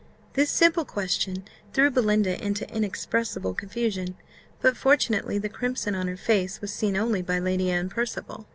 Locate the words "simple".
0.49-0.83